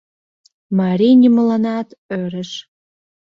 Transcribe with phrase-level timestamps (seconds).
[0.77, 1.87] Марий нимоланат
[2.19, 2.51] ӧреш.